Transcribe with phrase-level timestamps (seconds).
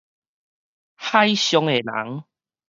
[0.95, 2.23] 海上的人